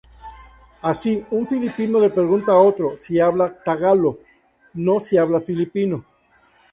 [0.81, 4.17] Así, un filipino le pregunta a otro si habla "tagalo",
[4.73, 6.03] no si habla "filipino".